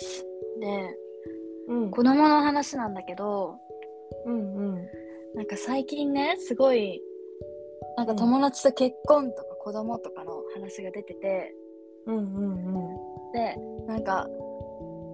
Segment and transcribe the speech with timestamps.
[0.00, 0.24] 話
[0.60, 0.96] で、
[1.68, 1.90] うん。
[1.90, 3.56] 子供の話なんだけど、
[4.26, 4.88] うんうん。
[5.34, 7.00] なんか最近ね、すごい、
[7.96, 11.54] なんか友達と結婚とか子供とかの話が出てて、
[12.06, 14.26] うんうんで、なんか、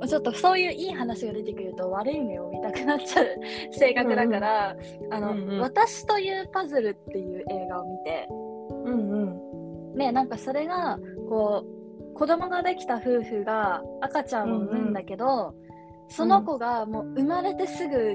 [0.06, 3.26] ちょっとそういういい話が出てくると悪い目を見たくなっちゃう
[3.72, 4.76] 性格だから、
[5.10, 5.60] あの、うんうん。
[5.60, 9.94] 私というパズルっていう映画を見て、うんうん。
[9.94, 10.98] ね、なんかそれが、
[11.28, 11.75] こう、
[12.16, 15.54] 子供ができた夫婦が赤ちゃんを産むんだけど、
[16.08, 18.14] その子がもう生まれてすぐ、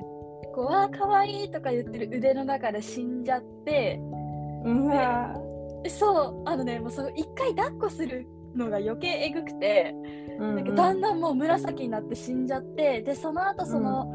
[0.56, 4.00] こう、わーかわいいとか言ってる腕の中で死んじゃって、
[4.66, 4.90] うん。
[5.88, 9.94] そう、あのね、もうその一回抱っこするのが余計えぐくて、
[10.40, 14.10] うんなんかだんだんもう紫になって死んじゃって、で、その後その、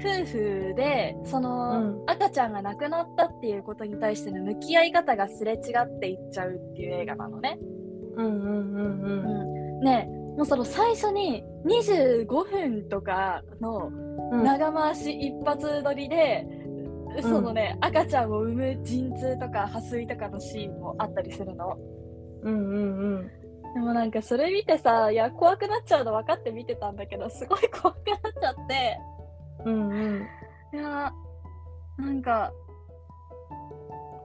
[0.00, 2.02] 夫婦でその、うん。
[2.06, 7.58] 赤ちゃんが亡くなったっていうことに対しての向き合い方がすれ違っていっちゃうっていう映画なのね。
[8.16, 9.02] うんうんうん
[9.80, 9.80] うん。
[9.80, 13.90] ねもうその最初に25分とかの
[14.32, 14.44] うん。
[14.44, 16.46] 長回し一発撮りで、
[17.20, 21.76] そのね赤ちゃんを産む陣痛とか破水とかのシーンもあったりするの。
[22.42, 23.30] うんうんうん。
[23.74, 28.98] でもなんかそれ見てさいや怖くなっちゃうの分かって見てたんだけどすごい怖くなっちゃって。
[29.66, 30.26] うんうん。
[30.72, 31.12] いや
[31.98, 32.52] なんか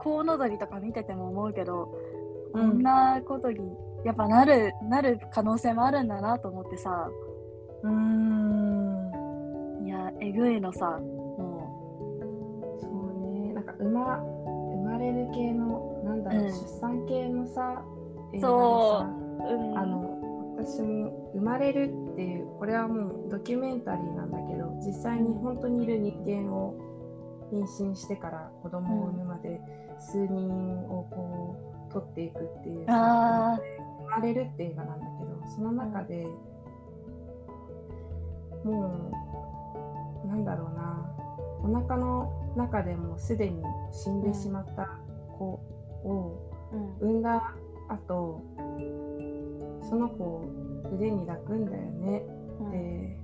[0.00, 1.94] コウノドリとか見てても思うけど、
[2.52, 3.58] こんなことに
[4.04, 7.08] やっぱなるなる可能性もあるんだなと思ってさ。
[7.82, 9.86] うーん。
[9.86, 12.92] いやえぐいのさもそう
[13.46, 13.54] ね。
[13.54, 16.48] なんか生ま生まれる系のなんだろう、うん。
[16.50, 17.82] 出産系のさ
[18.34, 20.08] そさう、うん、あの
[20.58, 26.74] 私も生まれるっていうこれはもうドキュメンタリーなんだけど実際に本当にいる人間を
[27.52, 29.60] 妊娠してから子供を産むまで
[30.00, 30.50] 数人
[30.88, 32.92] をこう取っていくっていう生
[34.10, 36.26] まれるって映画なんだけどその中で、
[38.64, 39.12] も
[40.24, 41.14] うなんだろうな。
[41.60, 43.62] お腹の中でもうすでに
[43.92, 44.88] 死んでしまった
[45.36, 45.44] 子
[46.04, 46.40] を
[46.72, 47.54] うん産んだ
[47.88, 48.42] 後
[49.88, 50.44] その子を
[50.94, 52.22] 腕に抱くんだよね。
[52.60, 53.18] うんで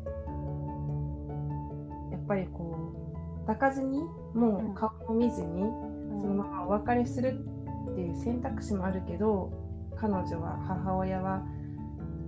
[2.10, 2.74] やっぱりこ
[3.44, 4.02] う抱かずに
[4.34, 5.62] もう顔も見ずに、
[6.20, 7.53] そのままお別れするって
[8.00, 9.52] いう選択肢もあるけど
[9.96, 11.42] 彼女は母親は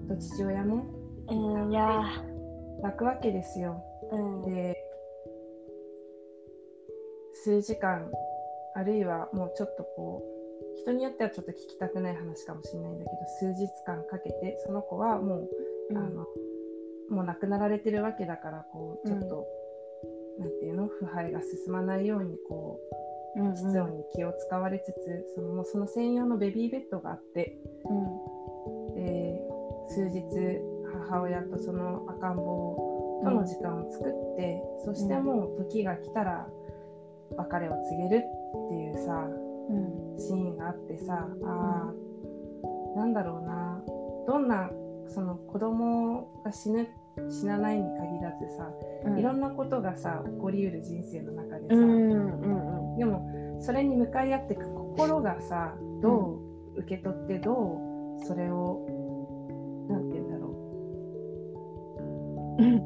[0.08, 0.84] と父親も
[1.28, 2.02] うん、いや。
[2.82, 3.82] 抱くわけですよ。
[4.12, 4.42] ーうん。
[4.42, 4.76] で
[7.32, 8.10] 数時間
[8.74, 15.48] あるいはもうちょっとこう人によってはちょっと聞きたくない話かもしれないんだけど数日間かけてその子はもう、
[15.92, 16.26] あの
[17.08, 19.46] もう亡くなられてるわけだからこうちょっと、
[20.38, 20.86] なんていうの？
[20.88, 27.58] 腐敗が進まないようにこううんうん室温に気を使われつつそのその専用のベビーベッドがあって
[28.94, 29.40] で
[29.88, 30.22] 数日
[31.08, 36.46] 母親とその赤ん坊との時間を作って、そしてもう時が来たら
[37.36, 39.28] 別れを告げるっていうさ
[39.70, 43.82] うんシーンがあってさあーなんだろうな。
[44.26, 44.70] どんな
[45.08, 46.88] その子供が死ぬ
[47.30, 48.70] 死なないに限らずさ、
[49.06, 49.18] うん。
[49.18, 51.74] いろんなことがさ起こりうる人生の中でさ、
[53.66, 56.38] それに向かい合っていく心がさど
[56.76, 58.86] う受け取ってどうそれを
[59.90, 60.56] なんて言うんだろう。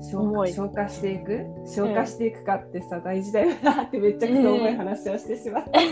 [0.02, 1.44] 消化消化していく？
[1.66, 5.80] 消化していくかってさ、大事だよなってめっちゃくちゃ重い話をしてしまった。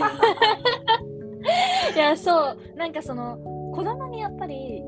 [1.95, 2.57] いやそう。
[2.75, 3.37] なんかその
[3.73, 4.83] 子供にやっぱり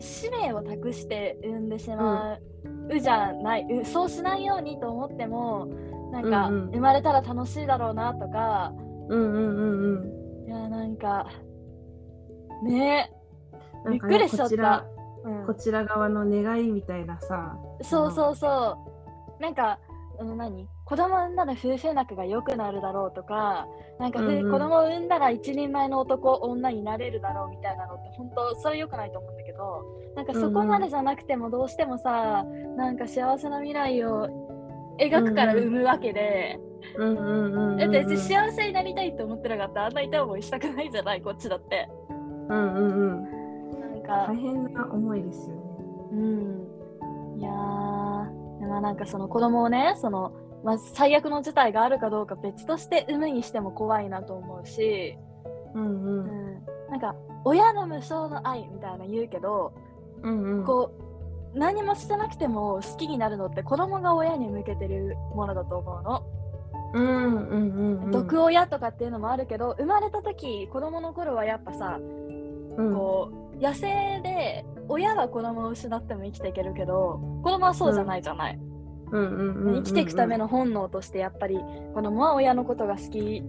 [0.00, 2.38] 使命を託して産んでしま
[2.90, 5.68] うじゃない、うそうしないようにと思っても
[6.12, 6.70] なんか、うんうん。
[6.72, 8.72] 生まれたら楽しいだろうなとか
[9.08, 9.96] うんうんうん
[10.44, 10.48] うん。
[10.48, 11.26] いやなんか
[12.62, 13.10] ね
[13.90, 14.84] びっくりしちゃっこちら
[15.24, 15.46] た、うん。
[15.46, 17.56] こちら側の願いみたいなさ。
[17.82, 18.76] そうそうそ
[19.38, 19.42] う。
[19.42, 19.78] なんか
[20.18, 20.68] あの何？
[20.84, 23.66] 子供産んだら夫婦仲が良くなるだろうとか
[23.98, 24.52] なんか、ふうんうん。
[24.52, 29.84] 子供産んだら一人前の男女になれるだろうみたいなのって本当それ良くないと思うんだけど
[30.14, 32.44] なんかそこまでじゃなくてもどうしてもさ、
[32.76, 34.28] なんか幸せな未来を
[34.98, 36.58] 描くから産むわけで、
[36.96, 39.80] うんうんうんだって幸せになりたいって思ってなかった。
[39.80, 41.88] らあんな痛い思いしたくないじゃないこっちだって。
[42.48, 43.22] うんうんうん。
[43.80, 44.26] なんか。
[44.28, 45.62] 大変な思いですよね。
[46.12, 47.40] うん。
[47.40, 48.60] いやー。
[48.60, 50.32] でまあなんかその子供をねその、
[50.62, 55.16] まあ、最悪の事態があるかどうか別として産むにしても怖いなと思うし、
[55.74, 56.26] うんううん。
[56.26, 59.72] ん、なんか親の無償の愛みたいな言うけど、
[60.22, 60.64] うんうん。
[60.64, 61.03] こう
[61.54, 66.22] 何もしてなくても好きになるのって子供が親に向けてるものだと思うの。
[66.94, 68.10] うんうんうんうん。
[68.10, 72.94] 毒親とかっていうのもあるけど生まれた時子供の頃はやっぱさうん。
[72.94, 78.58] こう野生で親は子供を失っても生きていけるけど子供はそうじゃないじゃない、
[79.10, 81.58] 生きていくための本能としてやっぱり
[81.94, 83.42] 子供は親のことが好き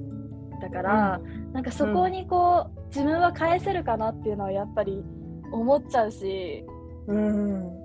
[0.61, 1.19] だから、
[1.53, 5.03] なんかそこにこう、自分は返せるかなっていうのはやっぱり
[5.51, 6.65] 思っちゃうし、
[7.07, 7.84] うん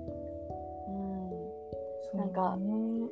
[2.13, 3.09] なんかね。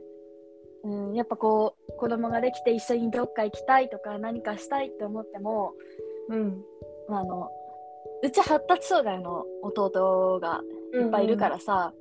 [0.82, 5.74] うん、やっぱこう子供ができて一緒にどっか行きたいとか何かしたいって思っても、
[6.30, 6.64] うん。
[7.10, 7.50] まあ、あの
[8.24, 10.62] うち発達障害の弟が
[10.94, 11.94] いっぱいいるからさ、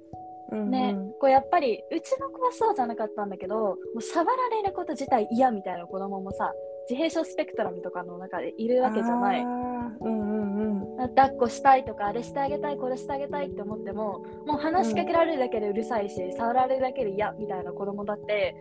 [0.52, 6.52] うんね、こうやっぱりうちの子はそうじゃなかったんだけどもう触られること自体嫌みたいな子供もさ
[6.88, 9.42] 自閉症スペクトラムとかの中でいるわけじゃない。
[9.42, 10.27] うん
[10.58, 10.82] うん。
[10.82, 18.54] うん抱っこしたいとかあれしてあげたいこれしてあげたいって思ってももう話しかけられるだけでうるさいし、触られるだけで嫌みたいな子供だって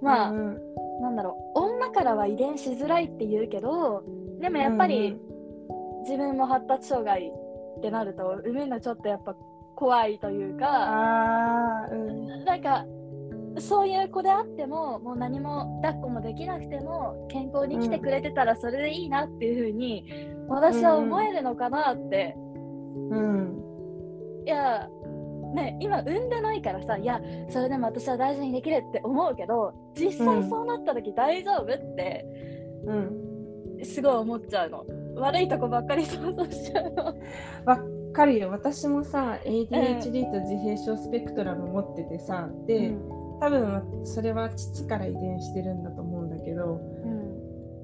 [0.00, 0.58] まあ、うん
[1.00, 4.02] なんだろう女からは遺伝しづらいって言うけど
[4.40, 5.16] でもやっぱり
[6.02, 7.28] 自分も発達障害
[7.78, 9.34] ってなると産むのちょっとやっぱ
[9.76, 12.44] 怖いというかああうん。
[12.44, 12.84] なんか
[13.60, 20.04] そういう子であってももう何も抱っこもできなくても健康に来てくれてたらそれでいいなっていうふうに
[20.48, 22.34] 私は思えるのかなって、
[23.10, 23.62] うん。
[24.46, 24.88] いや
[25.54, 32.24] ね今産んでないからさいやそれでも私は大事にできるって思うけど実際そうなった時大丈夫って
[32.86, 33.84] うん。
[33.84, 34.84] すごい思っちゃうの。
[35.16, 37.04] 悪いとこばっかり想像しちゃうの。
[37.64, 37.80] わ
[38.12, 38.50] かるよ。
[38.50, 42.96] 私もさ ADHD と自閉症スペクトラム持っててさ、で、
[43.40, 46.97] 多分それは父から遺伝してるんだと思うんだけどうん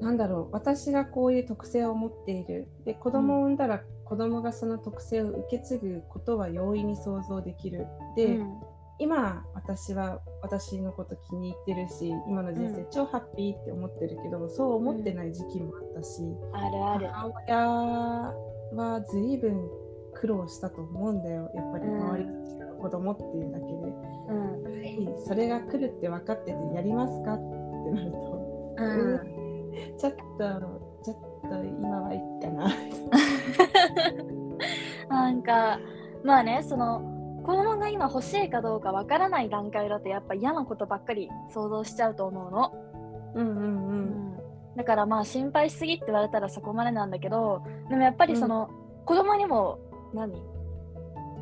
[0.04, 2.68] なんだろう私がこういう特性を持っている。
[2.84, 7.86] で子供を産んだら子供がその特性を受け継ぐことは容易に想像できる。
[8.14, 8.60] で、うん。
[8.98, 12.90] 今私は私のこと気に入ってるし今の人生うん。
[12.90, 16.22] 超ハッピーって思ってるけど、そう思ってない時期もあったし、
[16.52, 17.08] あるある。
[17.08, 17.58] 母親
[18.76, 19.70] は随分
[20.12, 21.50] 苦労したと思うんだよ。
[21.54, 23.72] やっぱり周りと違う子供っていうだけで、
[24.28, 24.62] うん。
[24.64, 25.08] はい。
[25.26, 28.44] それが来るって分かっててやりますかってなると。
[28.76, 29.33] うん
[29.98, 30.18] ちょっと
[31.04, 32.68] ちょっと今はいいかな。
[35.08, 35.78] なんか
[36.22, 37.00] まあねその
[37.44, 42.72] 子供が今欲しいかどうかわからない段階だとやっぱ嫌なことばっかり想像しちゃうと思うの、
[43.34, 44.34] うんうんううん。
[44.34, 44.36] ん、
[44.76, 48.70] だからまあ心配しすぎって言われたらそこまでなんだけどでもやっぱりその、
[49.04, 49.78] 子供にも
[50.14, 50.53] 何？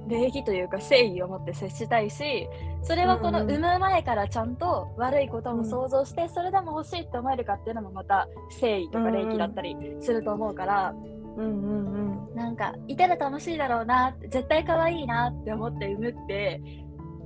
[0.09, 2.49] 礼儀というか誠意を持って接したいし
[2.83, 10.95] それはこの産む前からちゃんと悪いことも想像して、それでも欲しいって思えるかっていうのもまた誠意とか礼儀だったりすると思うから、
[11.37, 12.35] うんうんうん。
[12.35, 16.61] なんかいたら楽しいだろうな絶対可愛いなって思って産むって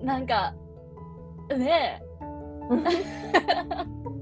[0.03, 0.55] なんか
[1.57, 2.03] ね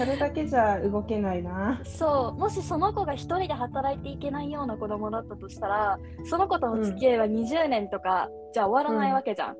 [0.00, 1.78] それだけじゃ動けないな。
[1.84, 2.40] えそう。
[2.40, 9.56] もしその子が一人で働いていけないような子供だったとしたらその子との付き合いは20年とかじゃ終わらないわけじゃん、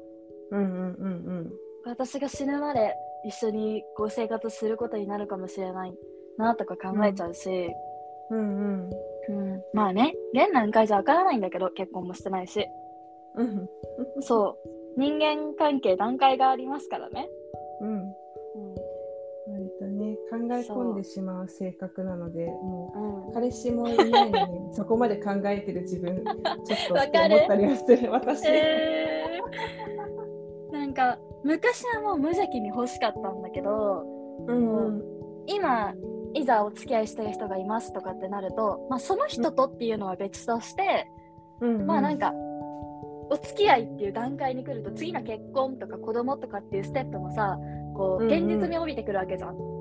[0.53, 0.61] うん。
[0.61, 1.53] うんうん
[1.85, 2.95] 私が死ぬまで
[3.27, 5.93] 一緒にこう生活することになるかもしれない
[6.39, 7.71] なとか考えちゃうし、
[8.31, 8.91] うんうん。
[9.29, 12.67] うんまあね現段階じゃわからないんだけど結婚もしてないし。
[13.37, 13.69] うん。
[14.21, 14.71] そう。
[14.97, 17.29] 人間関係段階がありますからね
[20.31, 23.31] 考え込んでしまう性格なのでもうん。
[23.31, 26.27] う彼氏もいないのに そこまで考えてる自分ちょっ
[26.89, 30.73] と思ったりはする 私、えー。
[30.73, 34.05] なんか昔はもう無邪気に欲しかったんだけど
[34.47, 35.03] うんうん。
[35.47, 35.95] 今
[36.33, 41.11] いざお付き合いしてる人がいますとかってなると、まあ、その人とっていうのは別として、
[41.61, 42.33] うんまあなんか
[43.33, 47.59] お付き合いっていう段階に来ると次の結婚とか子供とかっていうステップもさ
[47.95, 48.45] こううんうん。
[48.45, 49.57] 現実味を帯びてくるわけじゃん。
[49.57, 49.80] うん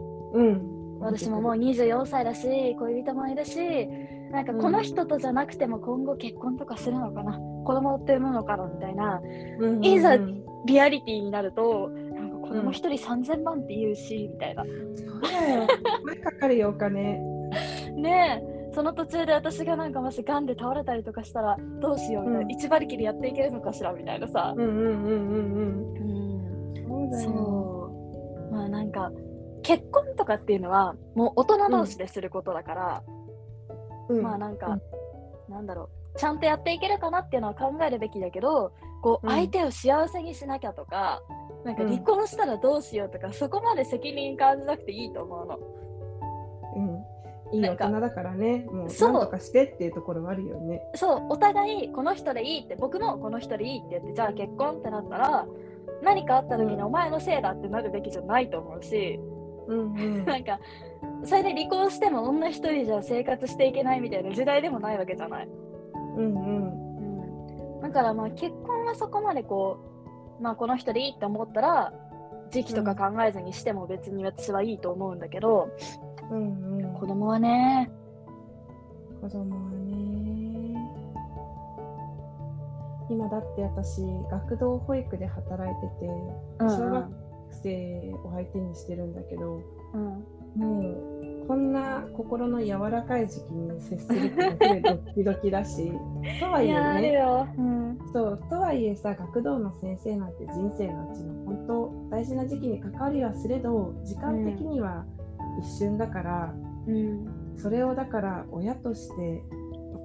[1.00, 3.88] 私ももう24歳だし恋人もいるし
[4.32, 7.40] なんかこの人とじゃなくても今後結婚とかするのかな。
[7.66, 9.22] 子供って産むのかなみたいな
[9.60, 10.18] うんうんいざ
[10.66, 14.64] リアリティになるとなんか子供一人3000万って言うし、みたいな。
[14.64, 14.70] そ
[15.18, 15.68] うだよ。
[16.04, 17.20] 声かかるよお金。
[17.96, 18.60] ねえ。
[18.74, 22.52] その途中で私がなんかもし癌で倒れたりとかしたらどうしようみたいな、うん。
[22.52, 26.02] 一馬力でやっていけるのかしらみたいなさ、うんうんうんうんうん、う
[26.74, 26.88] ん。
[26.88, 27.30] そうだよ。
[27.30, 27.40] そう。
[27.40, 27.79] まあなんか
[29.70, 33.04] 結婚とかっていうのはもう大人同士ですることだから、
[34.10, 34.24] うん。
[34.24, 34.80] まあなんか、
[35.48, 38.74] なんだろうちゃんとやっていけるかなっていうのは考えるべきだけど
[39.04, 39.32] こううん。
[39.32, 41.22] 相手を幸せにしなきゃとか、
[41.66, 45.60] なんか離婚したらどうしようとか、そこまで責任感じなくていいと思うの。
[47.52, 48.66] うん、いい大人だからね。
[48.72, 49.12] もうそう。
[49.12, 50.82] なんとかしてっていうところはあるよね。
[50.96, 55.46] そうお互いこの人でいいって僕もこの人でいいって言ってじゃあ結婚ってなったら
[56.02, 56.84] 何かあった時にうん。
[56.86, 59.20] お前のせいだってなるべきじゃないと思うし、
[59.70, 60.26] うんうん。
[60.26, 60.60] なんか
[61.24, 65.48] それで離婚しても女一人じゃ生活していけないみたいな時代でもないわけじゃない。
[66.18, 67.76] うんうん。
[67.76, 69.80] うん、だからまあ結婚はそこまでこ
[70.40, 71.94] う、まあこの人でいいって思ったら、
[72.52, 75.70] 時期とか考えずにしても別に私はいいと思うんだけど、
[76.32, 77.92] うんうん、子供はね、
[79.22, 79.90] 子供はね。
[83.10, 86.06] 今だって私学童保育で働いてて
[86.60, 86.78] うんうん。
[86.78, 87.29] 小学
[87.64, 89.62] 生を相手にしてるんだけど、
[89.94, 90.02] うん、
[90.56, 95.92] もうこんな心の柔らかい時期に接するってドキドキだし
[96.40, 97.48] とはいえねよ。
[97.58, 105.06] うん、そうとはいえさ学童の先生なんて人生のうちの本当大事な時期に関わりはすれど時間的には
[105.60, 106.54] 一瞬だから、
[106.88, 109.44] うん、それをだから親として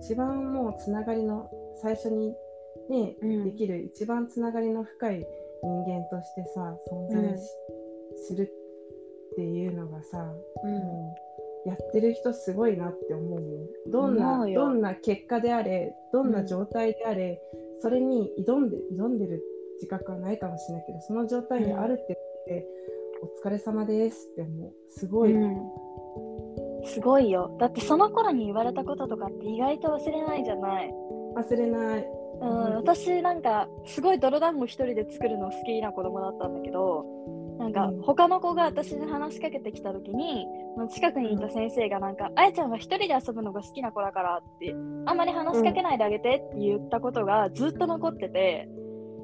[0.01, 1.51] 一番もうつながりの
[1.83, 2.35] 最初に
[2.89, 3.45] ね、うん。
[3.45, 5.27] できる一番つながりの深い
[5.65, 7.43] 人間としてさ存在し,、
[8.29, 8.53] する
[9.33, 11.17] っていうのがさ、うん、も
[11.67, 17.41] うやってる人すごいなって思うもんどんなどんな結果であれどんな状態であれ、
[17.81, 19.43] それに挑んで挑んでる
[19.77, 22.19] 自覚はないかもしれないけどその状態にあるって
[22.49, 22.69] 言って、
[23.23, 25.57] お疲れ様ですって思うすごい、うん。
[26.87, 27.57] すごいよ。
[27.59, 30.93] だってその頃に言われたこととかって意外と忘れないじゃない。
[31.35, 32.07] 忘れない
[32.41, 32.75] うん、うん。
[32.77, 37.05] 私なんかすごい泥団子一人で作るの好きな子供だったんだけど
[37.59, 38.03] なんかうん。
[38.03, 40.47] 他の子が私に話しかけてきた時に
[40.91, 44.75] 近くにいた先生がなんか「あやちゃんは一人で遊ぶのが好きな子だから」って
[45.07, 48.69] あんまり話しかけないであげてって言ったことがずっと残ってて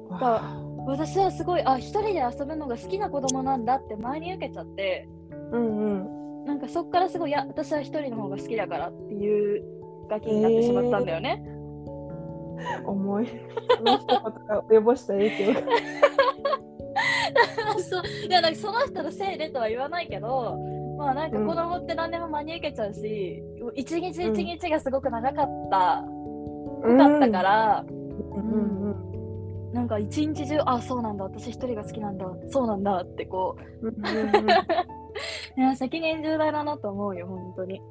[0.09, 5.07] わだあ私はすごいあ一人で遊ぶのが好きな子供なんだって前に受けちゃって
[5.51, 6.45] うんうん。
[6.45, 9.63] なんかそっからすごいいや私は一人の方が好きだからっていう
[10.09, 11.43] ガキになってしまったんだよね。
[12.85, 13.27] 重い。
[13.77, 15.61] その一言が及ぼした影響が
[17.79, 18.03] そう。
[18.27, 20.57] いやなんかその人のせいでとは言わないけど
[21.01, 21.47] まあなんかうん。
[21.47, 23.41] 子供って何でも真に受けちゃうし、
[23.75, 28.51] 一日一日がすごく長かった、濃かったから、うん。
[28.83, 29.73] うん。
[29.73, 31.23] なんか一日中あそうなんだ。
[31.23, 32.25] 私一人が好きなんだ。
[32.49, 33.87] そうなんだってこう。
[33.87, 34.49] うんうんうん。
[35.57, 37.81] いや責任重大だなと思うよ本当に、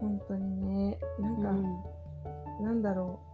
[0.00, 0.98] 本当にね。
[1.20, 2.64] なんか、うん。
[2.64, 3.31] なんだろう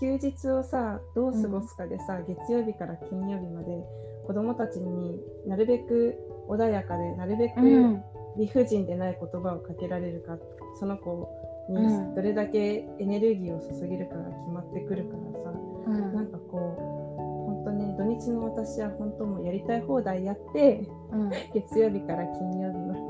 [0.00, 3.84] 休日をさどう過ごすかでさ、月曜日から金曜日まで
[4.26, 6.16] 子供たちになるべく
[6.48, 8.02] 穏やかでなるべくうん。
[8.36, 10.36] 理不尽でない言葉をかけられるか、
[10.80, 11.28] その子
[11.68, 12.14] にうん。
[12.14, 16.14] どれだけエネルギーを注げるかが決まってくるからさ、うん。
[16.14, 21.30] なんかこう本当ね土日の私は本当もうやりたい放題やってうん。
[21.52, 23.04] 月曜日から金曜日まで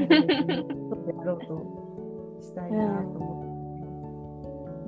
[1.12, 3.39] であろうとしたいなと思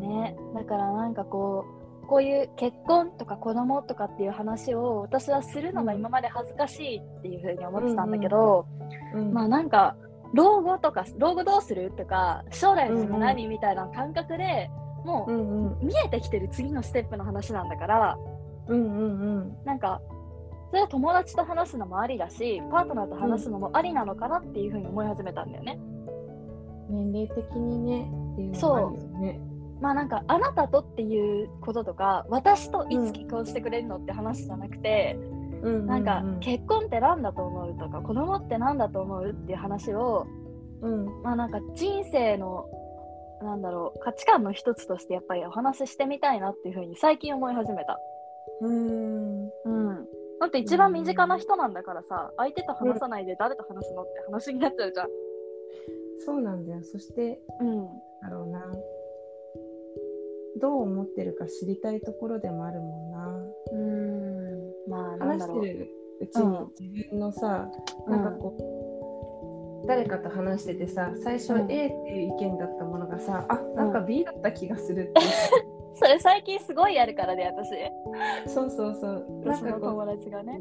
[0.03, 1.65] ねだからなんかこ
[2.05, 9.97] うこういう結婚とか子供とかっていう話を私はするのが今まで恥ずかしいっていうふうに思ってたんだけど、って、うんまあなんか
[10.35, 14.71] 老後とか老後どうするとか将来の夢何みたいな感覚で
[15.05, 18.19] もうんうんう見えてきてる次のステップの話なんだから
[18.69, 20.01] うんうんなんか
[20.71, 25.79] それは友達と話すのもありだしパートナーと話すのもありなのかなっていうふうに思い始めたんだよね。
[25.79, 25.93] うん
[26.93, 29.41] 年齢的にねっていうのもあるよね。
[29.83, 40.27] まあなんかあなたとっていうこととか私といつ結婚してくれるのって話じゃなくて、うんうんなんかうん結婚って何だと思うとか子供って何だと思うっていう話を
[40.81, 42.67] うんまあなんか人生の
[43.43, 47.99] なんだろう価値観の一つとしてやっぱりお話ししてみたいなっていうふうに最近思い始めた。
[48.61, 50.07] うんうん。
[50.41, 55.09] だって一番身近な人なんだからさ、相手と話さないで誰と話すのって話になっちゃうじゃん。
[56.25, 56.83] そうなんだよ。
[56.85, 57.87] そしてうん。
[58.21, 58.65] だろうな。
[60.63, 63.11] どう思ってるか知りたいところでもあるもん。
[64.89, 65.27] まあんな。
[65.27, 65.59] なんだろう。
[65.59, 65.91] 話してる
[66.21, 67.69] うちに自分のさ、
[68.07, 75.21] なんかこう、誰かと話しててさ、最初うん A っていう意見だったものがさ、あなんか B だった気がするって
[75.95, 77.53] それ最近すごいやるからね、
[78.47, 78.53] 私。
[78.53, 79.27] そうそうそう。
[79.45, 80.61] なんか友達がね。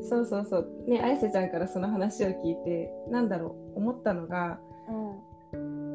[0.00, 0.68] そうそうそう。
[0.86, 4.75] ね、あやせちゃんからその話を聞いて、なんだろう、思ったのが、うん。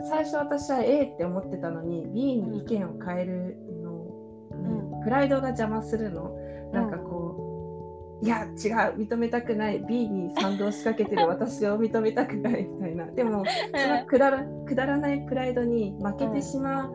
[0.04, 6.36] 最初私は A って思ってたのに B に意見を変えるのに、プライドが邪魔するの。
[6.72, 8.50] なんかこう、いや、違う、
[8.98, 9.80] 認めたくない。
[9.80, 13.06] B に賛同しかけてる 私を認めたくないみたいな。
[13.08, 16.94] でも、そのくだらくだらないプライドに負けてしまう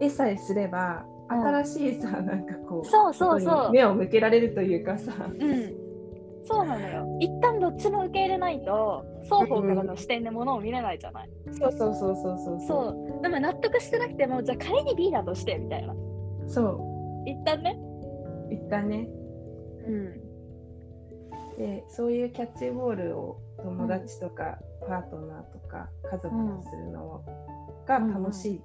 [0.00, 5.12] えさえすれば、うん新しいさ、なんかこう、そうそうそうことに目を向けられるというかさ。
[5.28, 5.79] うん。
[6.42, 7.18] そうなのよ。
[7.20, 11.30] 一旦どっちも受け入れないと、双方からの視点で物を見れないじゃない。
[11.52, 13.22] そうそうそうそうそうそう。
[13.22, 15.94] でも納得してなくても、じゃあ仮に B だとしてみたいな。
[16.46, 16.62] そ
[17.24, 17.78] う一旦ね。
[18.50, 19.08] 一旦ね
[19.86, 20.30] うん。
[21.58, 27.22] でそういうキャッチボールを友達とかパートナーとか家族とするの
[27.86, 28.64] が楽しいと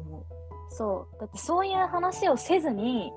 [0.00, 0.26] 思
[0.70, 1.20] そう。
[1.20, 3.12] だってそういう話をせずに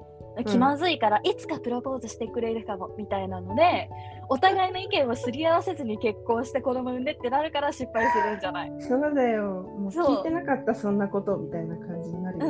[0.45, 3.89] 気まずいからいつかプロポーズしてくれるかもみたいなので
[4.29, 8.71] お互いの意見をすり合わせずに結婚して子供産んでってなるから失敗するんじゃない。
[8.79, 9.43] そうだよ。
[9.43, 12.45] もう聞いてなかったそんなことみたいな感じになるよ、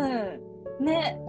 [0.79, 0.85] うん。
[0.85, 1.19] ね。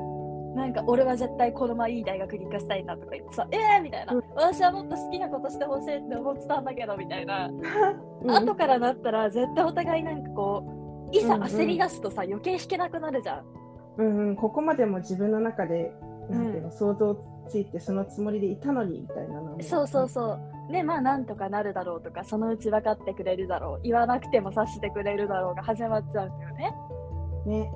[0.56, 4.22] なんか俺は絶対このままいい大学に行かせたいんだとか言ってさえー、みたいな、うん。
[4.34, 7.48] 私はもっと好きなことしてほしいって思ってたんだけどみたいな、
[8.22, 8.30] うん。
[8.30, 10.64] 後からなったら絶対お互いなんかこ
[11.12, 13.59] ういざうんうん焦り出すとさ、余計弾けなくなるじゃん
[13.96, 15.92] うんうん、ここまでも自分の中で
[16.30, 17.16] なんていうの、う想像
[17.48, 20.72] ついてそのつもりでいたのにみたいなのもそうそうそう。
[20.72, 26.72] で、まあ、なんとかなるだろうとか、そのうち分かってくれるだろう、言わなくても察してくれるだろうが始まっちゃうんだよね。
[27.46, 27.72] ね